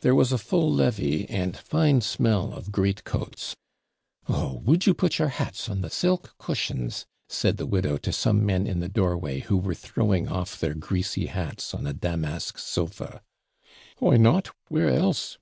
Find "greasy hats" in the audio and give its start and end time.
10.74-11.72